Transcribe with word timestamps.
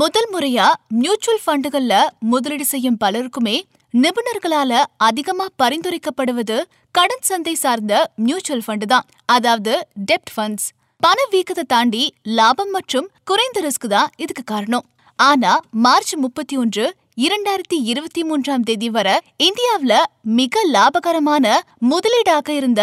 முதல் 0.00 0.26
முறையா 0.32 0.64
மியூச்சுவல் 1.02 1.42
ஃபண்டுகள்ல 1.42 1.94
முதலீடு 2.30 2.64
செய்யும் 2.70 2.98
பலருக்குமே 3.02 3.54
நிபுணர்களால 3.94 4.80
அதிகமா 5.06 5.46
பரிந்துரைக்கப்படுவது 5.60 6.56
கடன் 6.94 7.24
சந்தை 7.28 7.54
சார்ந்த 7.62 7.92
மியூச்சுவல் 8.26 8.64
ஃபண்டு 8.66 8.86
தான். 8.92 9.06
அதாவது 9.34 9.72
டெப்ட் 10.10 10.32
ஃபண்ட்ஸ் 10.34 10.66
பண 11.04 11.18
வீக்கத்தை 11.34 11.64
தாண்டி 11.74 12.02
லாபம் 12.38 12.72
மற்றும் 12.76 13.06
குறைந்த 13.30 13.60
ரிஸ்க் 13.66 13.86
தான் 13.94 14.10
இதுக்கு 14.24 14.44
காரணம். 14.52 14.84
ஆனா 15.18 15.52
மார்ச் 15.86 16.12
முப்பத்தி 16.24 16.56
ஒன்று 16.62 16.84
இரண்டாயிரத்தி 17.26 17.78
இருபத்தி 17.92 18.24
மூன்றாம் 18.30 18.66
தேதி 18.68 18.90
வரை 18.96 19.14
இந்தியாவுல 19.46 19.94
மிக 20.40 20.64
லாபகரமான 20.74 21.46
முதலீடாக 21.92 22.48
இருந்த 22.58 22.82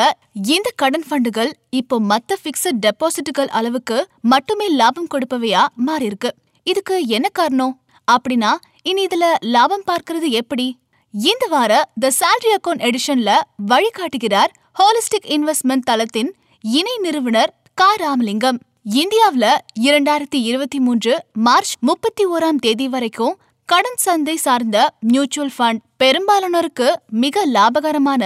இந்த 0.55 0.71
கடன் 0.83 1.05
ஃபண்டுகள் 1.09 1.51
இப்போ 1.81 1.97
மத்த 2.13 2.39
பிக்சட் 2.45 2.81
டெபாசிட்டுகள் 2.85 3.51
அளவுக்கு 3.59 3.99
மட்டுமே 4.33 4.67
லாபம் 4.81 5.11
கொடுப்பவையா 5.13 5.63
மாறியிருக்கு. 5.89 6.31
இதுக்கு 6.69 6.95
என்ன 7.07 7.27
காரணம்? 7.29 7.73
அப்படின்னா 8.07 8.51
இனி 8.81 9.05
இதுல 9.05 9.25
லாபம் 9.39 9.83
பார்க்கறது 9.89 10.27
எப்படி? 10.39 10.79
இந்த 11.13 11.45
வார 11.47 11.89
த 11.99 12.11
சேலரி 12.19 12.51
அக்கவுண்ட் 12.55 12.83
எடிஷன்ல 12.87 13.31
வழிகாட்டுகிறார் 13.71 14.51
ஹோலிஸ்டிக் 14.79 15.27
இன்வெஸ்ட்மெண்ட் 15.35 15.85
தளத்தின் 15.89 16.31
இணை 16.61 16.95
நிறுவனர் 16.97 17.53
கா. 17.73 17.89
ராமலிங்கம். 17.93 18.59
இந்தியாவுல 18.95 19.45
இரண்டாயிரத்தி 19.79 20.39
இருபத்தி 20.49 20.79
மூன்று 20.79 21.13
மார்ச் 21.33 21.73
முப்பத்தி 21.79 22.25
ஓராம் 22.25 22.61
தேதி 22.65 22.87
வரைக்கும் 22.87 23.37
கடன் 23.69 24.01
சந்தை 24.05 24.35
சார்ந்த 24.35 24.77
மியூச்சுவல் 25.11 25.53
ஃபண்ட் 25.57 25.83
பெரும்பாலானோருக்கு 26.03 26.89
மிக 27.23 27.45
லாபகரமான 27.45 28.23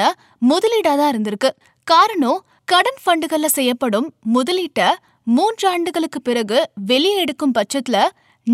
முதலீடா 0.50 0.96
தான் 1.02 1.12
இருந்திருக்கு. 1.14 1.52
காரணம் 1.88 2.40
கடன் 2.66 3.00
ஃபண்டுகள்ல 3.04 3.46
செய்யப்படும் 3.58 4.10
முதலீட்ட 4.34 4.82
மூன்று 5.38 5.66
ஆண்டுகளுக்கு 5.70 6.20
பிறகு 6.22 6.60
வெளியே 6.92 7.18
எடுக்கும் 7.24 7.54
பட்சத்துல 7.58 7.98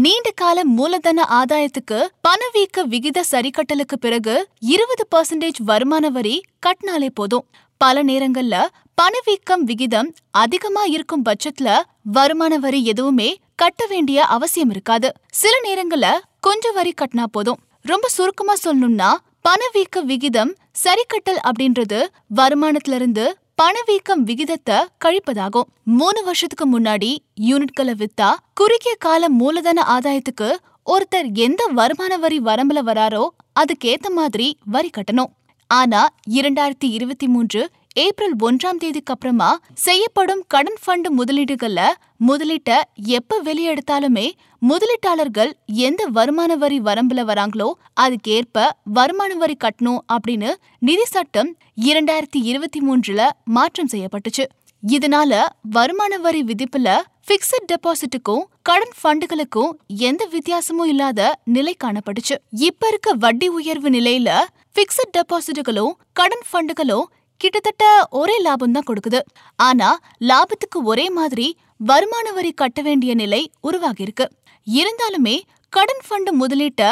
நீண்ட 0.03 0.31
கால 0.35 0.65
மூலதன 0.65 1.25
ஆதாயத்துக்கு 1.29 1.99
பணவீக்க 2.27 2.83
விகித 2.83 3.23
சரிக்கட்டலுக்கு 3.31 3.95
பிறகு 3.99 4.47
இருபது 4.59 5.03
பர்சன்டேஜ் 5.15 5.59
வருமான 5.59 6.09
வரி 6.09 6.41
கட்டினாலே 6.65 7.09
போதும். 7.13 7.45
பல 7.77 8.03
நேரங்கள்ல 8.03 8.55
பணவீக்கம் 8.95 9.63
விகிதம் 9.63 10.09
அதிகமா 10.31 10.83
இருக்கும் 10.83 11.23
பட்சத்துல 11.25 11.77
வருமான 12.01 12.57
வரி 12.57 12.85
எதுவுமே 12.85 13.29
கட்ட 13.55 13.85
வேண்டிய 13.85 14.25
அவசியம் 14.25 14.69
இருக்காது. 14.69 15.11
சில 15.31 15.53
நேரங்கள்ல 15.63 16.09
கொஞ்சம் 16.39 16.73
வரி 16.73 16.93
கட்டினா 17.01 17.23
போதும். 17.31 17.59
ரொம்ப 17.81 18.07
சுருக்கமா 18.07 18.53
சொல்லணும்னா 18.63 19.11
பணவீக்க 19.49 20.03
விகிதம் 20.03 20.55
சரிக்கட்டல் 20.83 21.41
அப்படின்றது 21.49 22.01
வருமானத்துல 22.35 22.93
இருந்து 22.93 23.37
பணவீக்கம் 23.59 24.23
விகிதத்தை 24.23 24.75
கழிப்பதாகும். 25.05 25.67
மூணு 25.83 26.23
வருஷத்துக்கு 26.23 26.79
முன்னாடி 26.79 27.17
யூனிட்களை 27.41 27.93
வித்தா 28.01 28.29
குறுகிய 28.53 28.95
கால 28.99 29.29
மூலதன 29.29 29.83
ஆதாயத்துக்கு 29.95 30.49
ஒருத்தர் 30.85 31.33
எந்த 31.33 31.65
வருமான 31.65 32.17
வரி 32.17 32.39
வரம்புல 32.39 32.81
வராரோ 32.89 33.27
அதுக்கேத்த 33.59 34.09
மாதிரி 34.09 34.57
வரி 34.65 34.89
கட்டணும். 34.97 35.31
ஆனா 35.67 36.07
இரண்டாயிரத்தி 36.29 36.89
இருபத்தி 36.89 37.27
மூன்று 37.27 37.61
ஏப்ரல் 38.03 38.33
ஒன்றாம் 38.39 38.79
தேதிக்கு 38.79 39.13
அப்புறமா 39.13 39.49
செய்யப்படும் 39.73 40.41
கடன் 40.47 40.79
ஃபண்டு 40.83 41.09
முதலீடுகள்ல 41.17 41.81
முதலீட்ட 42.27 42.79
எப்ப 42.95 43.39
வெளியெடுத்தாலுமே 43.43 44.25
முதலீட்டாளர்கள் 44.61 45.51
எந்த 45.65 46.05
வருமான 46.05 46.55
வரி 46.55 46.79
வரம்புல 46.79 47.23
வராங்களோ 47.31 47.69
அதுக்கேற்ப 48.01 48.67
வருமான 48.83 49.35
வரி 49.35 49.55
கட்டணும் 49.63 50.03
அப்படின்னு 50.13 50.51
நிதி 50.79 51.05
சட்டம் 51.05 51.57
இரண்டாயிரத்தி 51.85 52.41
இருபத்தி 52.51 52.81
மூன்றுல 52.89 53.29
மாற்றம் 53.45 53.91
செய்யப்பட்டுச்சு. 53.91 54.45
இதனால 54.83 55.41
வருமான 55.69 56.17
வரி 56.17 56.43
விதிப்புல 56.43 56.97
பிக்சட் 57.27 57.69
டெபாசிட்டுக்கும் 57.71 58.43
கடன் 58.61 58.95
ஃபண்டுகளுக்கும் 59.01 59.71
எந்த 59.87 60.25
வித்தியாசமும் 60.25 60.87
இல்லாத 60.87 61.39
நிலை 61.43 61.75
காணப்பட்டுச்சு. 61.83 62.35
இப்ப 62.51 62.87
இருக்க 62.87 63.13
வட்டி 63.13 63.47
உயர்வு 63.47 63.89
நிலையில 63.89 64.29
பிக்சட் 64.75 65.15
டெபாசிட்டுகளும் 65.17 65.93
கடன் 66.13 66.45
ஃபண்டுகளும் 66.51 67.05
கிட்டத்தட்ட 67.41 67.85
ஒரே 68.19 68.35
லாபம் 68.45 68.75
தான் 68.75 68.87
கொடுக்குது. 68.89 69.19
ஆனா 69.55 69.89
லாபத்துக்கு 70.29 70.79
ஒரே 70.91 71.07
மாதிரி 71.17 71.47
வருமான 71.89 72.27
வரி 72.37 72.51
கட்ட 72.61 72.79
வேண்டிய 72.81 73.11
நிலை 73.21 73.41
உருவாகியிருக்கு. 73.67 74.25
இருந்தாலுமே 74.67 75.35
கடன் 75.73 76.03
ஃபண்டு 76.05 76.31
முதலீட்ட 76.41 76.83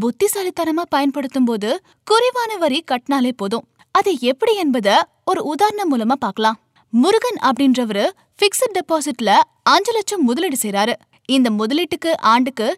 புத்திசாலித்தனமா 0.00 0.84
பயன்படுத்தும் 0.94 1.48
போது 1.48 1.70
குறைவான 2.10 2.56
வரி 2.62 2.78
கட்டினாலே 2.90 3.32
போதும். 3.42 3.64
அது 3.94 4.10
எப்படி 4.30 4.52
என்பத 4.64 4.88
ஒரு 5.30 5.40
உதாரணம் 5.52 5.90
மூலமா 5.92 6.16
பார்க்கலாம். 6.24 6.58
முருகன் 6.92 7.40
அப்படின்றவரு 7.48 8.04
பிக்சட் 8.42 8.76
டெபாசிட்ல 8.76 9.30
அஞ்சு 9.72 9.92
லட்சம் 9.96 10.24
முதலீடு 10.28 10.56
செய்றாரு. 10.62 10.94
இந்த 11.36 11.48
முதலீட்டுக்கு 11.58 12.12
ஆண்டுக்கு 12.32 12.68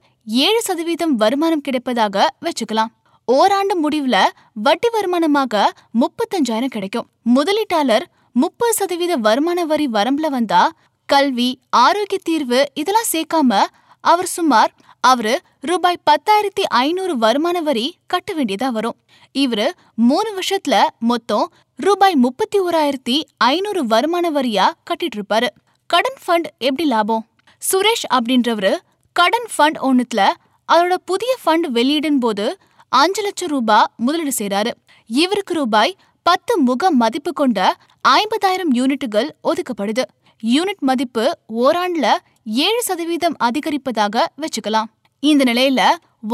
ஏழு 0.46 0.60
சதவீதம் 0.68 1.14
வருமானம் 1.22 1.64
கிடைப்பதாக 1.68 2.26
வச்சுக்கலாம். 2.46 2.90
ஓராண்டு 3.24 3.74
முடிவுல 3.82 4.16
வட்டி 4.54 4.88
வருமானமாக 4.92 5.64
முப்பத்தஞ்சாயிரம் 6.00 6.74
கிடைக்கும். 6.76 7.08
முதலீட்டாளர் 7.34 8.04
முப்பது 8.32 8.72
சதவீத 8.72 9.16
வருமான 9.16 9.64
வரி 9.64 9.86
வரம்புல 9.92 10.26
வந்தா 10.26 10.72
கல்வி 11.06 11.58
ஆரோக்கிய 11.70 12.20
தீர்வு 12.22 12.70
இதெல்லாம் 12.74 13.10
சேர்க்காம 13.12 13.60
அவர் 14.00 14.26
சுமார் 14.26 14.72
அவரு 15.00 15.40
ரூபாய் 15.60 16.02
பத்தாயிரத்தி 16.10 16.62
ஐநூறு 16.68 17.18
வருமான 17.18 17.60
வரி 17.60 17.96
கட்ட 18.06 18.34
வேண்டியதா 18.34 18.68
வரும். 18.68 18.96
இவரு 19.34 19.66
மூணு 19.94 20.30
வருஷத்துல 20.38 20.74
மொத்தம் 20.98 21.52
ரூபாய் 21.76 22.14
முப்பத்தி 22.14 22.60
ஓராயிரத்தி 22.60 23.22
ஐநூறு 23.36 23.86
வருமான 23.86 24.30
வரியா 24.30 24.66
கட்டிட்டு 24.90 25.18
இருப்பாரு. 25.18 25.48
கடன் 25.86 26.18
ஃபண்ட் 26.26 26.48
எப்படி 26.58 26.88
லாபம்? 26.88 27.26
சுரேஷ் 27.62 28.06
அப்படின்றவரு 28.14 28.76
கடன் 29.12 29.48
ஃபண்ட் 29.58 29.78
ஒன்னுத்துல 29.88 30.22
அவரோட 30.68 30.94
புதிய 31.04 31.36
ஃபண்ட் 31.44 31.66
வெளியிடும் 31.68 32.18
போது 32.18 32.58
அஞ்சு 32.98 33.22
லட்சம் 33.22 33.48
ரூபாய் 33.48 33.91
முதலீடு 33.97 34.32
செய்றாரு. 34.38 34.70
இவருக்கு 35.06 35.54
ரூபாய் 35.54 35.97
பத்து 36.26 36.53
முக 36.58 36.91
மதிப்பு 36.91 37.32
கொண்ட 37.32 37.58
ஐம்பதாயிரம் 38.08 38.72
யூனிட்டுகள் 38.78 39.28
ஒதுக்கப்படுது. 39.48 40.03
யூனிட் 40.54 40.84
மதிப்பு 40.88 41.25
ஓராண்டுல 41.62 42.06
ஏழு 42.44 42.82
சதவீதம் 42.82 43.36
அதிகரிப்பதாக 43.47 44.25
வச்சுக்கலாம். 44.42 44.88
இந்த 45.22 45.42
நிலையில 45.52 45.81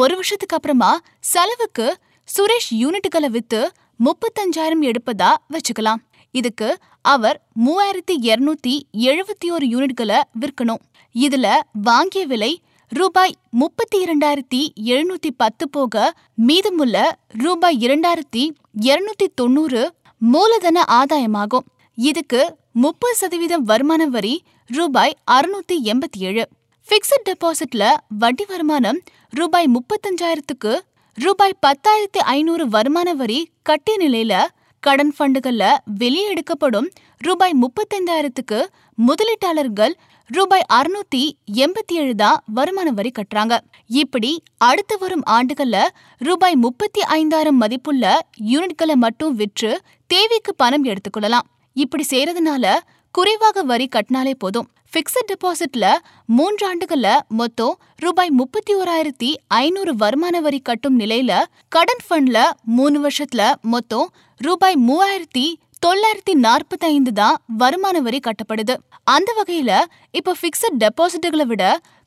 ஒரு 0.01 0.15
வருஷத்துக்கு 0.15 0.57
அப்புறமா 0.57 0.91
செலவுக்கு 1.33 1.87
சுரேஷ் 2.29 2.71
யூனிட்டுகளை 2.83 3.31
வித்து 3.37 3.61
முப்பத்தஞ்சாயிரம் 4.07 4.85
எடுப்பதா 4.91 5.31
வச்சுக்கலாம். 5.55 6.03
இதுக்கு 6.35 6.69
அவர் 7.03 7.37
மூவாயிரத்தி 7.65 8.15
இருநூத்தி 8.29 8.75
எழுபத்தி 9.09 9.47
ஒரு 9.51 9.67
யூனிட்களை 9.67 10.19
விற்கணும். 10.41 10.83
இதுல 11.15 11.47
வாங்கிய 11.73 12.25
விலை 12.27 12.53
ரூபாய் 12.91 13.35
முப்பத்தி 13.51 13.97
இரண்டாயிரத்தி 14.05 14.61
எழுநூத்தி 14.85 15.31
பத்து 15.37 15.69
போக 15.69 16.15
மீதமுள்ள 16.35 17.19
ரூபாய் 17.45 17.77
இரண்டாயிரத்தி 17.81 18.43
இருநூத்தி 18.81 19.27
தொண்ணூறு 19.35 19.93
மூலதன 20.19 20.85
ஆதாயமாகும். 20.91 21.67
இதுக்கு 21.99 22.57
முப்பது 22.73 23.15
சதவீதம் 23.15 23.63
வருமான 23.63 24.07
வரி 24.07 24.35
ரூபாய் 24.71 25.17
அறுநூத்தி 25.31 25.77
எண்பத்தி 25.85 26.19
ஏழு. 26.19 26.45
பிக்சட் 26.89 27.29
டெபாசிட்ல 27.29 27.95
வட்டி 28.19 28.45
வருமானம் 28.45 29.01
ரூபாய் 29.31 29.69
முப்பத்தஞ்சாயிரத்துக்கு 29.69 30.73
ரூபாய் 31.19 31.59
பத்தாயிரத்தி 31.67 32.21
ஐநூறு 32.37 32.69
வருமான 32.69 33.15
வரி 33.15 33.41
கட்டிய 33.63 33.97
நிலையில 34.01 34.35
கடன் 34.83 35.13
ஃபண்டுகள்ல 35.19 35.77
வெளியே 35.85 36.29
எடுக்கப்படும் 36.29 36.89
ரூபாய் 37.21 37.55
முப்பத்தைந்தாயிரத்துக்கு 37.63 38.59
முதலீட்டாளர்கள் 38.99 39.95
ரூபாய் 40.37 40.65
அறுநூத்தி 40.73 41.21
எண்பத்தி 41.65 41.95
ஏழு 42.01 42.15
தான் 42.15 42.41
வருமான 42.55 42.89
வரி 42.91 43.11
கட்டுறாங்க. 43.15 43.55
இப்படி 44.01 44.43
அடுத்து 44.59 44.99
வரும் 44.99 45.23
ஆண்டுகள்ல 45.31 45.77
ரூபாய் 46.21 46.57
முப்பத்தி 46.65 47.01
ஐந்தாயிரம் 47.01 47.57
மதிப்புள்ள 47.57 48.05
யூனிட்களை 48.53 48.95
மட்டும் 48.95 49.35
விற்று 49.35 49.71
தேவைக்கு 50.07 50.55
பணம் 50.55 50.85
எடுத்துக்கொள்ளலாம். 50.85 51.47
இப்படி 51.77 52.05
செய்யறதுனால 52.11 52.75
குறைவாக 53.15 53.63
வரி 53.63 53.89
கட்டினாலே 53.97 54.35
போதும். 54.39 54.69
பிக்சட் 54.93 55.31
டெபாசிட்ல 55.31 55.87
மூன்று 56.27 56.63
ஆண்டுகள்ல 56.69 57.09
மொத்தம் 57.41 57.75
ரூபாய் 57.97 58.31
முப்பத்தி 58.31 58.75
ஓராயிரத்தி 58.75 59.31
ஐநூறு 59.47 59.93
வருமான 59.97 60.41
வரி 60.41 60.61
கட்டும் 60.61 61.01
நிலையில 61.01 61.33
கடன் 61.69 62.05
ஃபண்ட்ல 62.07 62.39
மூணு 62.77 62.99
வருஷத்துல 63.07 63.43
மொத்தம் 63.75 64.07
ரூபாய் 64.41 64.79
மூவாயிரத்தி 64.89 65.47
தொள்ளாயிரத்தி 65.85 66.35
நாற்பத்தி 66.45 66.87
ஐந்து 66.95 67.13
தான் 67.19 67.37
வருமான 67.61 67.97
வரி 68.07 68.19
கட்டப்படுது. 68.27 68.75
அந்த 69.15 69.31
வகையில 69.39 69.73
இப்ப 70.19 70.35
பிக்சட் 70.43 70.79
டெபாசிட்டுகளை 70.83 71.47
விட 71.51 71.65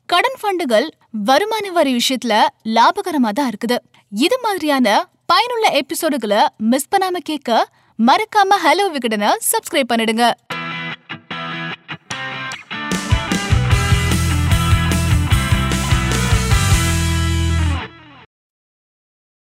கடன் 0.08 0.38
ஃபண்டுகள் 0.40 0.86
வருமான 1.28 1.70
வரி 1.78 1.92
விஷயத்துல 2.00 2.34
லாபகரமா 2.76 3.30
தான் 3.38 3.50
இருக்குது. 3.52 3.78
இது 4.26 4.36
மாதிரியான 4.46 4.96
பயனுள்ள 5.32 5.66
எபிசோடுகளை 5.80 6.40
மிஸ் 6.72 6.90
பண்ணாம 6.94 7.22
கேட்க 7.30 7.50
மறக்காம 7.98 8.58
ஹலோ 8.64 8.86
விகடனை 8.96 9.30
சப்ஸ்கிரைப் 9.52 9.90
பண்ணிடுங்க. 9.92 10.26